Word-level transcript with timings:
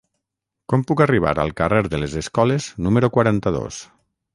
Com 0.73 0.85
puc 0.93 1.03
arribar 1.05 1.35
al 1.45 1.53
carrer 1.61 1.83
de 1.95 2.03
les 2.03 2.19
Escoles 2.25 2.73
número 2.87 3.15
quaranta-dos? 3.19 3.89